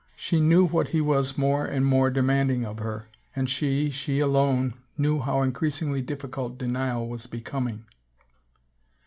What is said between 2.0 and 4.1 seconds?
demanding of her and she, and